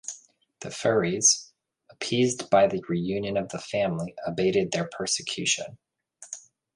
The 0.61 0.71
Furies, 0.71 1.53
appeased 1.91 2.49
by 2.49 2.65
the 2.65 2.81
reunion 2.89 3.37
of 3.37 3.49
the 3.49 3.59
family, 3.59 4.15
abated 4.25 4.71
their 4.71 4.89
persecution. 4.91 5.77